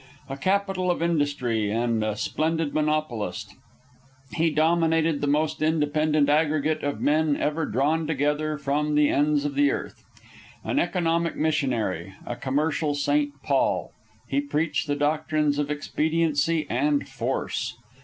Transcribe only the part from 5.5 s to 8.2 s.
independent aggregate of men ever drawn